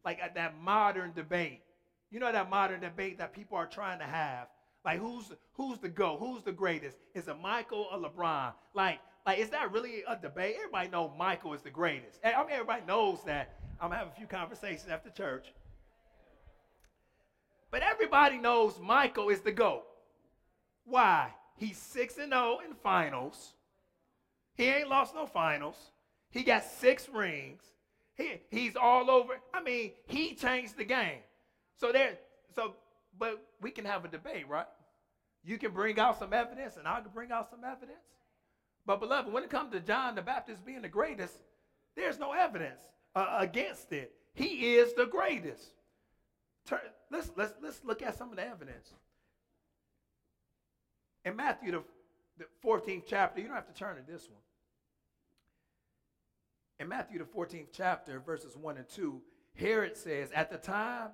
[0.05, 1.63] like that modern debate.
[2.11, 4.49] You know that modern debate that people are trying to have.
[4.85, 6.17] Like who's who's the go?
[6.19, 6.99] Who's the greatest?
[7.15, 8.53] Is it Michael or LeBron?
[8.75, 10.57] Like like is that really a debate?
[10.59, 12.21] Everybody know Michael is the greatest.
[12.25, 13.55] I mean everybody knows that.
[13.81, 15.53] I'm having a few conversations after church.
[17.71, 19.83] But everybody knows Michael is the GOAT.
[20.85, 21.31] Why?
[21.57, 23.55] He's 6 and 0 in finals.
[24.55, 25.77] He ain't lost no finals.
[26.31, 27.63] He got six rings.
[28.17, 29.35] He, he's all over.
[29.55, 31.21] I mean, he changed the game.
[31.77, 32.19] So there,
[32.55, 32.75] so,
[33.19, 34.67] but we can have a debate, right?
[35.45, 37.99] You can bring out some evidence, and I can bring out some evidence.
[38.85, 41.39] But beloved, when it comes to John the Baptist being the greatest,
[41.95, 42.81] there's no evidence
[43.15, 44.13] uh, against it.
[44.35, 45.75] He is the greatest.
[46.67, 48.93] Turn, let's, let's, let's look at some of the evidence.
[51.25, 51.83] In Matthew, the,
[52.39, 54.41] the 14th chapter, you don't have to turn to this one.
[56.81, 59.21] In Matthew, the 14th chapter, verses 1 and 2,
[59.55, 61.11] Herod says, At the time,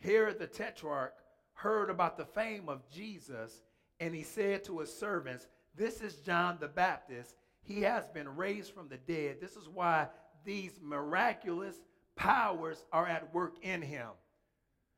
[0.00, 1.14] Herod the Tetrarch
[1.54, 3.62] heard about the fame of Jesus,
[3.98, 7.34] and he said to his servants, This is John the Baptist.
[7.62, 9.36] He has been raised from the dead.
[9.40, 10.08] This is why
[10.44, 11.76] these miraculous
[12.14, 14.08] powers are at work in him.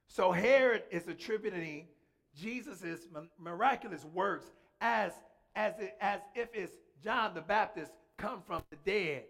[0.06, 1.86] So Herod is attributing
[2.36, 4.46] Jesus' miraculous works
[4.80, 5.12] as,
[5.56, 9.24] as, it, as if it's John the Baptist come from the dead.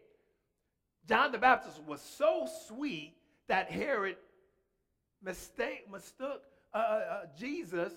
[1.08, 3.14] John the Baptist was so sweet
[3.48, 4.16] that Herod
[5.22, 6.42] mistake, mistook
[6.74, 7.92] uh, uh, uh, Jesus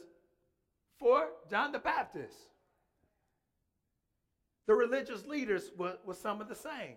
[0.98, 2.34] for John the Baptist.
[4.72, 6.96] The religious leaders were, were some of the same.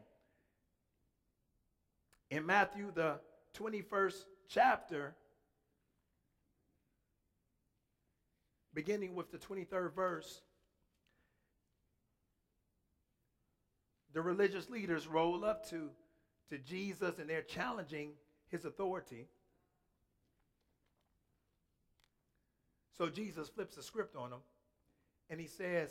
[2.31, 3.19] In Matthew, the
[3.59, 4.15] 21st
[4.49, 5.17] chapter,
[8.75, 10.41] beginning with the 23rd verse,
[14.13, 15.91] the religious leaders roll up to
[16.51, 18.11] to Jesus and they're challenging
[18.47, 19.27] his authority.
[22.97, 24.43] So Jesus flips the script on them
[25.29, 25.91] and he says,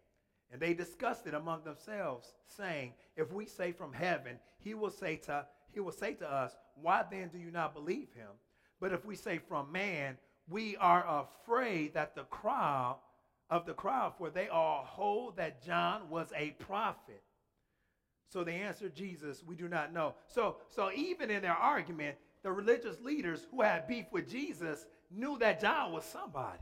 [0.51, 5.15] And they discussed it among themselves, saying, If we say from heaven, he will say
[5.17, 8.29] to he will say to us, Why then do you not believe him?
[8.79, 10.17] But if we say from man,
[10.49, 12.97] we are afraid that the crowd
[13.49, 17.21] of the crowd, for they all hold that John was a prophet.
[18.27, 20.15] So they answered Jesus, We do not know.
[20.27, 25.37] So, so even in their argument, the religious leaders who had beef with Jesus knew
[25.39, 26.59] that John was somebody.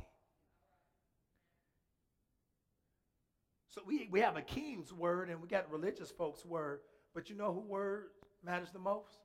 [3.80, 6.82] So we, we have a king's word and we got religious folks' word,
[7.14, 8.08] but you know who word
[8.44, 9.20] matters the most?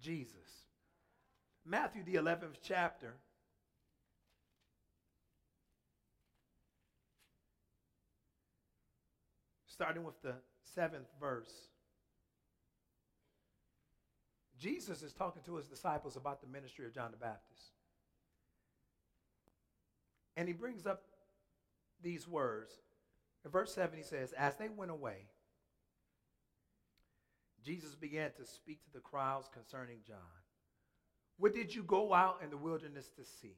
[0.00, 0.64] Jesus.
[1.62, 3.16] Matthew, the 11th chapter.
[9.66, 10.36] Starting with the
[10.74, 11.52] seventh verse.
[14.58, 17.72] Jesus is talking to his disciples about the ministry of John the Baptist.
[20.34, 21.02] And he brings up
[22.02, 22.72] these words.
[23.46, 25.28] In verse 7, he says, As they went away,
[27.64, 30.16] Jesus began to speak to the crowds concerning John.
[31.38, 33.54] What did you go out in the wilderness to see?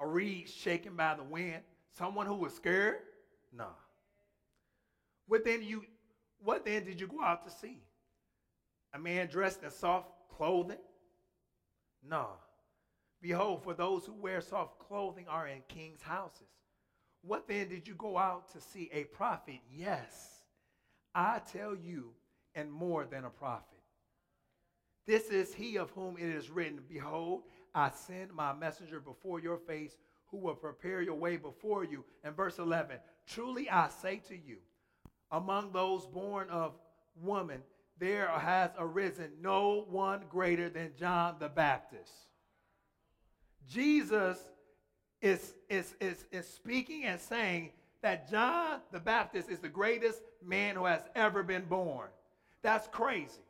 [0.00, 1.62] A reed shaken by the wind?
[1.96, 2.96] Someone who was scared?
[3.56, 3.66] Nah.
[5.28, 5.84] What then you
[6.40, 7.80] what then did you go out to see?
[8.94, 10.78] A man dressed in soft clothing?
[12.04, 12.26] Nah.
[13.22, 16.48] Behold, for those who wear soft clothing are in kings' houses.
[17.22, 18.88] What then did you go out to see?
[18.92, 19.60] A prophet?
[19.70, 20.42] Yes.
[21.14, 22.12] I tell you,
[22.54, 23.78] and more than a prophet.
[25.06, 27.42] This is he of whom it is written, Behold,
[27.74, 29.96] I send my messenger before your face
[30.30, 32.04] who will prepare your way before you.
[32.22, 34.58] And verse 11, truly I say to you,
[35.30, 36.74] among those born of
[37.20, 37.62] woman,
[37.98, 42.12] there has arisen no one greater than John the Baptist.
[43.68, 44.38] Jesus
[45.20, 47.70] is, is, is, is speaking and saying
[48.02, 52.08] that John the Baptist is the greatest man who has ever been born.
[52.62, 53.42] That's crazy.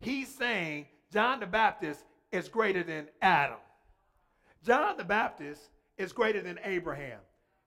[0.00, 3.58] He's saying John the Baptist is greater than Adam.
[4.64, 7.20] John the Baptist is greater than Abraham.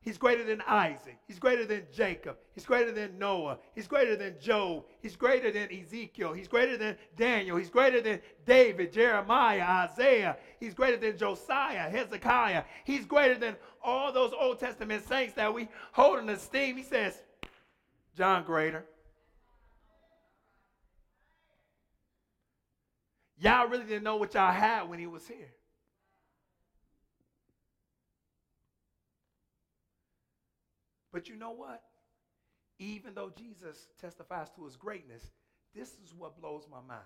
[0.04, 1.20] He's greater than Isaac.
[1.28, 2.38] He's greater than Jacob.
[2.54, 3.60] He's greater than Noah.
[3.76, 4.86] He's greater than Job.
[5.00, 6.34] He's greater than Ezekiel.
[6.34, 7.56] He's greater than Daniel.
[7.56, 10.38] He's greater than David, Jeremiah, Isaiah.
[10.60, 12.64] He's greater than Josiah, Hezekiah.
[12.84, 16.78] He's greater than all those Old Testament saints that we hold in esteem.
[16.78, 17.22] He says,
[18.18, 18.86] John greater.
[23.38, 25.54] Y'all really didn't know what y'all had when he was here.
[31.12, 31.84] But you know what?
[32.80, 35.30] Even though Jesus testifies to his greatness,
[35.76, 37.02] this is what blows my mind.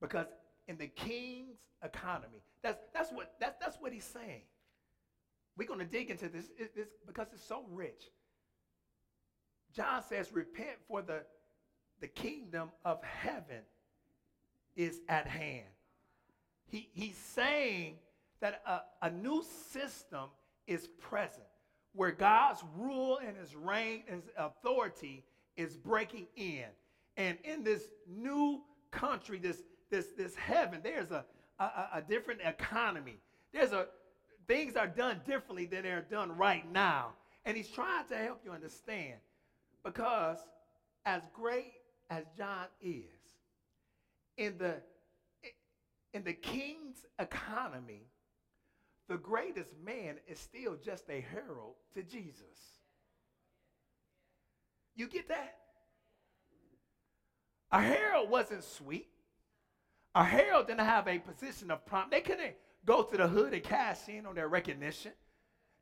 [0.00, 0.26] Because
[0.66, 4.42] in the king's economy, that's, that's, what, that's, that's what he's saying.
[5.56, 6.46] We're going to dig into this,
[6.76, 8.04] this because it's so rich.
[9.74, 11.22] John says, Repent, for the,
[12.00, 13.62] the kingdom of heaven
[14.76, 15.66] is at hand.
[16.66, 17.96] He, he's saying
[18.40, 20.28] that a, a new system
[20.66, 21.47] is present
[21.94, 25.24] where God's rule and his reign and his authority
[25.56, 26.64] is breaking in.
[27.16, 31.24] And in this new country, this, this, this heaven, there's a,
[31.58, 31.64] a,
[31.94, 33.18] a different economy.
[33.52, 33.86] There's a
[34.46, 37.12] things are done differently than they're done right now.
[37.44, 39.18] And he's trying to help you understand
[39.84, 40.38] because
[41.04, 41.72] as great
[42.10, 43.04] as John is,
[44.36, 44.76] in the
[46.14, 48.06] in the king's economy,
[49.08, 52.78] the greatest man is still just a herald to Jesus.
[54.94, 55.56] You get that?
[57.70, 59.08] A herald wasn't sweet.
[60.14, 62.10] A herald didn't have a position of prompt.
[62.10, 62.54] They couldn't
[62.84, 65.12] go to the hood and cash in on their recognition.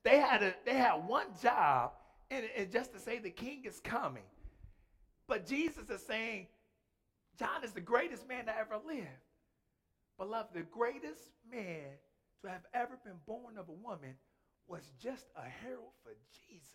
[0.02, 1.92] They had a, they had one job,
[2.30, 4.22] and, and just to say the king is coming.
[5.26, 6.46] But Jesus is saying,
[7.38, 9.08] John is the greatest man that ever lived.
[10.18, 11.20] Beloved, the greatest
[11.50, 11.84] man
[12.46, 14.14] to have ever been born of a woman
[14.68, 16.12] was just a herald for
[16.48, 16.70] Jesus.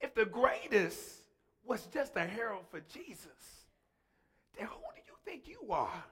[0.00, 1.22] If the greatest
[1.64, 3.66] was just a herald for Jesus,
[4.56, 6.04] then who do you think you are?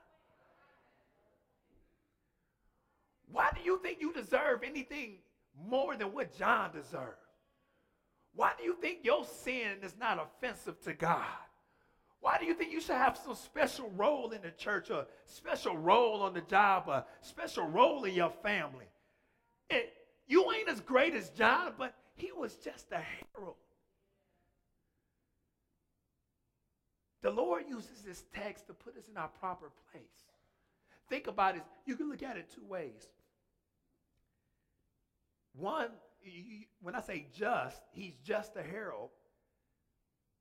[3.30, 5.18] Why do you think you deserve anything
[5.68, 7.16] more than what John deserved?
[8.34, 11.26] Why do you think your sin is not offensive to God?
[12.22, 15.76] Why do you think you should have some special role in the church, a special
[15.76, 18.86] role on the job, a special role in your family?
[20.28, 23.56] You ain't as great as John, but he was just a herald.
[27.22, 30.04] The Lord uses this text to put us in our proper place.
[31.08, 31.62] Think about it.
[31.86, 33.08] You can look at it two ways.
[35.54, 35.88] one,
[36.80, 39.10] when I say just, he's just a herald.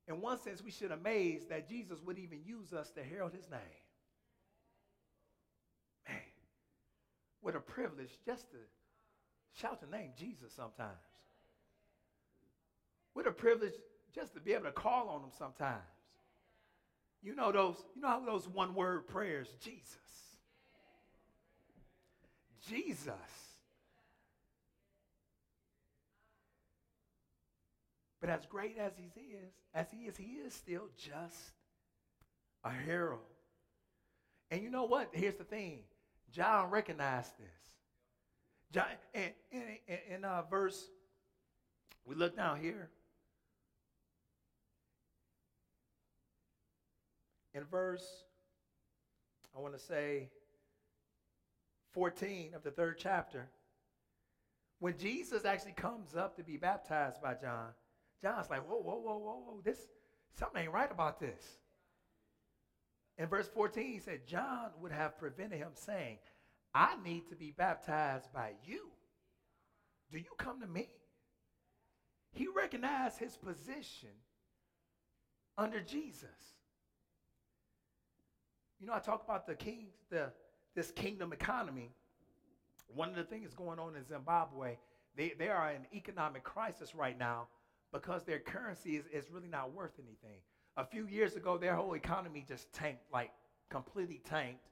[0.08, 3.48] In one sense, we should amaze that Jesus would even use us to herald his
[3.48, 3.60] name.
[6.08, 6.16] Man,
[7.40, 8.56] what a privilege just to
[9.54, 10.90] shout the name Jesus sometimes.
[13.12, 13.74] What a privilege
[14.14, 15.80] just to be able to call on him sometimes.
[17.22, 19.96] You know those, you know how those one word prayers, Jesus.
[22.66, 23.51] Jesus.
[28.22, 31.36] But as great as he is, as he is, he is still just
[32.62, 33.18] a herald.
[34.48, 35.08] And you know what?
[35.10, 35.80] Here's the thing.
[36.30, 37.48] John recognized this.
[38.70, 39.62] John, and in,
[40.14, 40.88] in uh, verse,
[42.04, 42.90] we look down here.
[47.54, 48.06] In verse,
[49.54, 50.28] I want to say
[51.90, 53.48] 14 of the third chapter,
[54.78, 57.70] when Jesus actually comes up to be baptized by John,
[58.22, 59.78] John's like, whoa, whoa, whoa, whoa, whoa, this,
[60.38, 61.42] something ain't right about this.
[63.18, 66.18] In verse 14, he said, John would have prevented him saying,
[66.74, 68.88] I need to be baptized by you.
[70.10, 70.88] Do you come to me?
[72.32, 74.08] He recognized his position
[75.58, 76.30] under Jesus.
[78.80, 80.32] You know, I talk about the king, the
[80.74, 81.90] this kingdom economy.
[82.94, 84.78] One of the things going on in Zimbabwe,
[85.16, 87.48] they, they are in economic crisis right now
[87.92, 90.38] because their currency is, is really not worth anything.
[90.76, 93.30] A few years ago, their whole economy just tanked, like
[93.68, 94.66] completely tanked.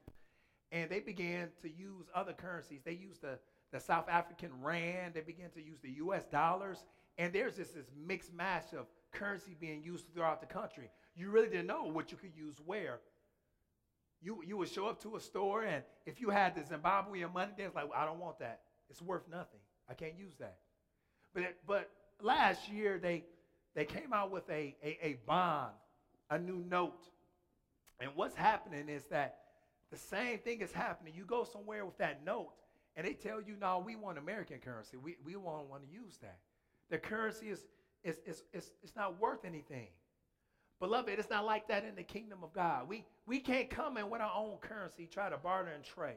[0.71, 2.81] And they began to use other currencies.
[2.83, 3.37] They used the,
[3.71, 6.85] the South African rand, they began to use the US dollars.
[7.17, 10.89] And there's just this mixed match of currency being used throughout the country.
[11.15, 12.99] You really didn't know what you could use where.
[14.23, 17.51] You, you would show up to a store, and if you had the Zimbabwean money,
[17.57, 18.61] they're like, I don't want that.
[18.89, 19.59] It's worth nothing.
[19.89, 20.57] I can't use that.
[21.33, 21.89] But, but
[22.23, 23.23] last year they
[23.75, 25.71] they came out with a, a, a bond,
[26.29, 27.03] a new note.
[27.99, 29.37] And what's happening is that
[29.91, 31.13] the same thing is happening.
[31.15, 32.51] You go somewhere with that note,
[32.95, 34.97] and they tell you, no, we want American currency.
[34.97, 36.39] We, we won't want to use that.
[36.89, 37.59] The currency is,
[38.03, 39.87] is, is, is, not worth anything.
[40.79, 42.89] Beloved, it's not like that in the kingdom of God.
[42.89, 46.15] We, we can't come in with our own currency, try to barter and trade.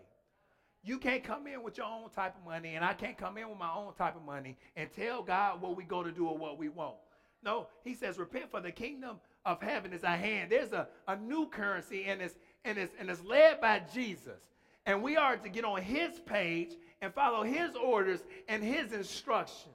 [0.84, 3.48] You can't come in with your own type of money, and I can't come in
[3.48, 6.36] with my own type of money and tell God what we go to do or
[6.36, 6.96] what we want.
[7.42, 10.52] No, he says, repent for the kingdom of heaven is at hand.
[10.52, 14.40] There's a, a new currency, and it's, and, it's, and it's led by Jesus.
[14.84, 19.74] And we are to get on his page and follow his orders and his instructions.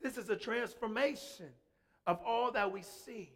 [0.00, 1.50] This is a transformation
[2.06, 3.30] of all that we see.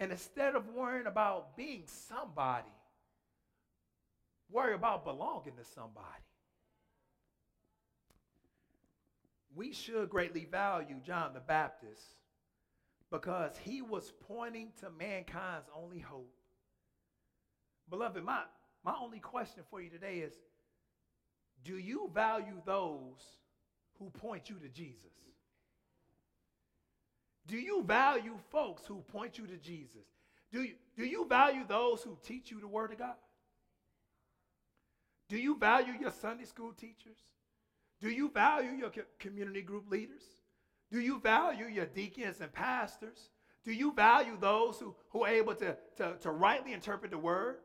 [0.00, 2.68] And instead of worrying about being somebody,
[4.50, 6.24] worry about belonging to somebody.
[9.54, 12.02] We should greatly value John the Baptist
[13.10, 16.32] because he was pointing to mankind's only hope.
[17.90, 18.42] Beloved, my,
[18.84, 20.34] my only question for you today is
[21.64, 23.22] do you value those
[23.98, 24.98] who point you to Jesus?
[27.46, 30.06] Do you value folks who point you to Jesus?
[30.52, 33.14] Do you, do you value those who teach you the Word of God?
[35.28, 37.18] Do you value your Sunday school teachers?
[38.00, 40.22] Do you value your community group leaders?
[40.90, 43.30] Do you value your deacons and pastors?
[43.64, 47.56] Do you value those who, who are able to, to, to rightly interpret the word?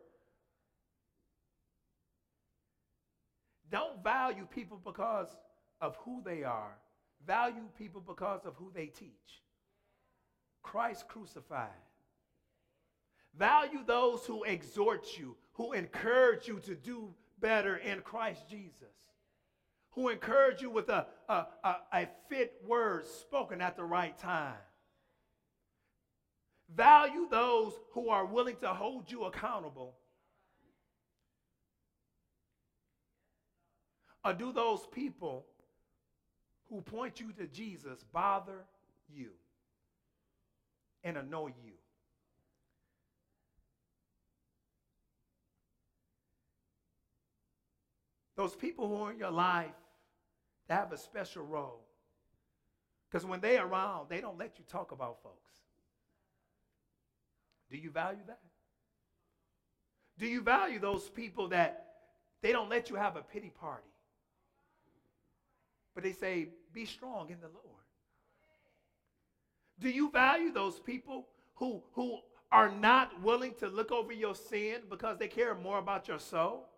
[3.71, 5.29] Don't value people because
[5.79, 6.77] of who they are.
[7.25, 9.09] Value people because of who they teach.
[10.61, 11.69] Christ crucified.
[13.37, 18.73] Value those who exhort you, who encourage you to do better in Christ Jesus,
[19.91, 24.55] who encourage you with a, a, a, a fit word spoken at the right time.
[26.73, 29.95] Value those who are willing to hold you accountable.
[34.25, 35.45] Or do those people
[36.69, 38.65] who point you to Jesus bother
[39.13, 39.29] you
[41.03, 41.73] and annoy you?
[48.35, 49.75] Those people who are in your life,
[50.67, 51.85] they have a special role.
[53.09, 55.51] Because when they're around, they don't let you talk about folks.
[57.69, 58.39] Do you value that?
[60.17, 61.87] Do you value those people that
[62.41, 63.87] they don't let you have a pity party?
[65.93, 67.63] But they say, be strong in the Lord.
[69.79, 72.19] Do you value those people who, who
[72.51, 76.69] are not willing to look over your sin because they care more about your soul?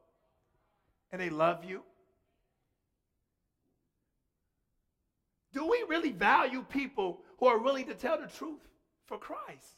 [1.16, 1.82] And they love you?
[5.54, 8.60] Do we really value people who are willing to tell the truth
[9.06, 9.78] for Christ?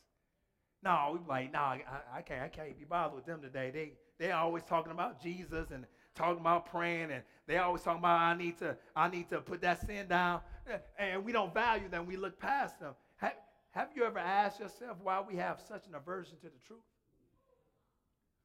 [0.81, 3.69] No, we like, no, I, I can't, I can't be bothered with them today.
[3.71, 5.85] They they're always talking about Jesus and
[6.15, 9.61] talking about praying, and they always talking about I need to, I need to put
[9.61, 12.07] that sin down, eh, and we don't value them.
[12.07, 12.95] We look past them.
[13.17, 13.33] Have,
[13.71, 16.79] have you ever asked yourself why we have such an aversion to the truth?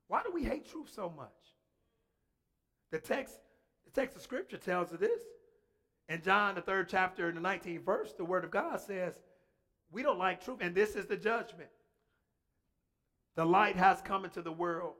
[0.09, 1.31] Why do we hate truth so much?
[2.93, 3.41] The text,
[3.87, 5.23] the text of Scripture tells us this.
[6.09, 9.15] In John, the third chapter, in the 19th verse, the Word of God says,
[9.91, 11.71] We don't like truth, and this is the judgment.
[13.35, 14.95] The light has come into the world,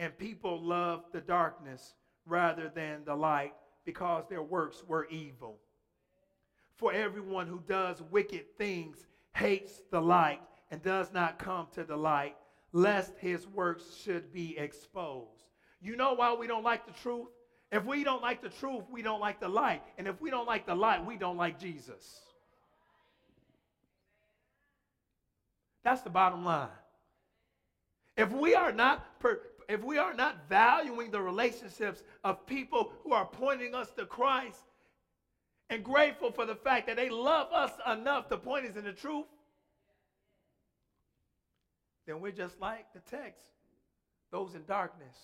[0.00, 1.94] and people love the darkness
[2.26, 3.54] rather than the light
[3.84, 5.58] because their works were evil.
[6.74, 9.06] For everyone who does wicked things
[9.36, 10.40] hates the light
[10.72, 12.34] and does not come to the light,
[12.72, 15.51] lest his works should be exposed.
[15.82, 17.26] You know why we don't like the truth?
[17.72, 19.82] If we don't like the truth, we don't like the light.
[19.98, 22.20] And if we don't like the light, we don't like Jesus.
[25.82, 26.68] That's the bottom line.
[28.16, 33.14] If we are not per, if we are not valuing the relationships of people who
[33.14, 34.60] are pointing us to Christ
[35.70, 38.92] and grateful for the fact that they love us enough to point us in the
[38.92, 39.24] truth,
[42.06, 43.46] then we're just like the text,
[44.30, 45.16] those in darkness.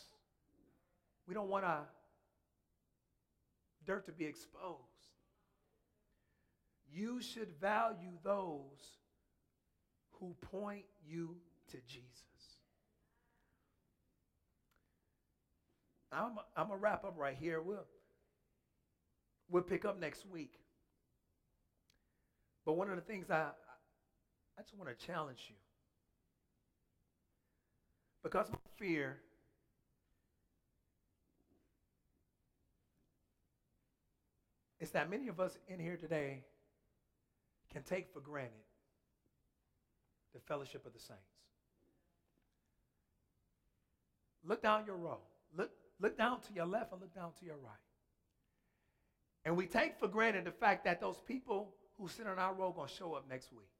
[1.28, 1.86] We don't want our
[3.86, 4.78] dirt to be exposed.
[6.90, 8.96] You should value those
[10.18, 11.36] who point you
[11.70, 12.14] to Jesus.
[16.10, 17.60] I'm, going to wrap up right here.
[17.60, 17.84] We'll,
[19.50, 20.54] we'll pick up next week.
[22.64, 23.48] But one of the things I,
[24.58, 25.56] I just want to challenge you.
[28.22, 29.18] Because my fear
[34.80, 36.44] is that many of us in here today
[37.72, 38.52] can take for granted
[40.34, 41.22] the fellowship of the saints.
[44.44, 45.18] Look down your row.
[45.56, 45.70] Look,
[46.00, 47.72] Look down to your left and look down to your right.
[49.44, 52.68] And we take for granted the fact that those people who sit on our row
[52.68, 53.70] are going to show up next week.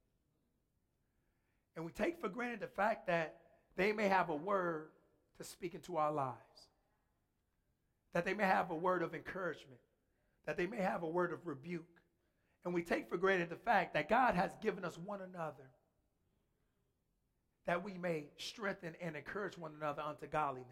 [1.76, 3.36] And we take for granted the fact that
[3.76, 4.88] they may have a word
[5.36, 6.36] to speak into our lives,
[8.12, 9.78] that they may have a word of encouragement,
[10.48, 11.84] that they may have a word of rebuke.
[12.64, 15.70] And we take for granted the fact that God has given us one another
[17.66, 20.66] that we may strengthen and encourage one another unto godliness.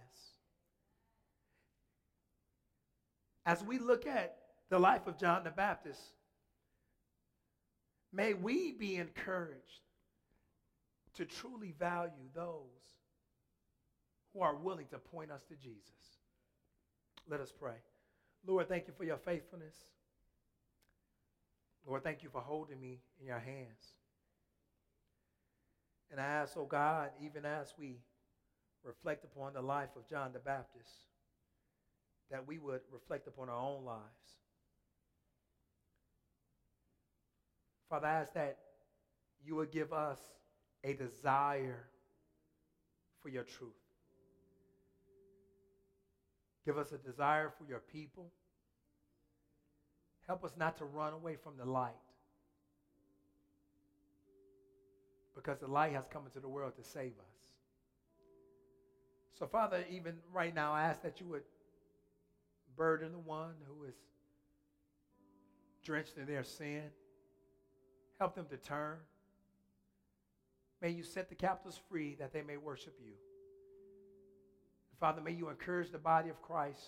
[3.44, 4.38] As we look at
[4.70, 6.00] the life of John the Baptist,
[8.14, 9.82] may we be encouraged
[11.16, 12.62] to truly value those
[14.32, 15.92] who are willing to point us to Jesus.
[17.28, 17.76] Let us pray.
[18.46, 19.74] Lord, thank you for your faithfulness.
[21.86, 23.92] Lord, thank you for holding me in your hands.
[26.10, 27.98] And I ask, oh God, even as we
[28.84, 30.90] reflect upon the life of John the Baptist,
[32.30, 34.00] that we would reflect upon our own lives.
[37.88, 38.58] Father, I ask that
[39.44, 40.18] you would give us
[40.82, 41.86] a desire
[43.22, 43.85] for your truth.
[46.66, 48.32] Give us a desire for your people.
[50.26, 51.94] Help us not to run away from the light.
[55.36, 57.36] Because the light has come into the world to save us.
[59.38, 61.44] So, Father, even right now, I ask that you would
[62.76, 63.94] burden the one who is
[65.84, 66.82] drenched in their sin.
[68.18, 68.96] Help them to turn.
[70.82, 73.12] May you set the captives free that they may worship you.
[74.98, 76.80] Father, may you encourage the body of Christ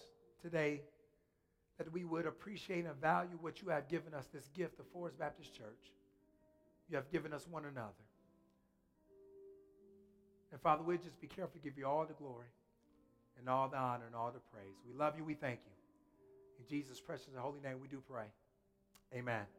[0.42, 0.82] today
[1.76, 5.18] that we would appreciate and value what you have given us, this gift of Forest
[5.18, 5.92] Baptist Church.
[6.88, 7.92] You have given us one another.
[10.50, 12.48] And Father, we'll just be careful to give you all the glory
[13.38, 14.74] and all the honor and all the praise.
[14.86, 15.24] We love you.
[15.24, 15.72] We thank you.
[16.58, 18.24] In Jesus' precious and holy name, we do pray.
[19.14, 19.57] Amen.